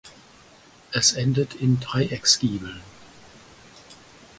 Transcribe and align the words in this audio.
Es 0.89 1.13
endet 1.13 1.53
in 1.53 1.79
Dreiecksgiebeln. 1.79 2.81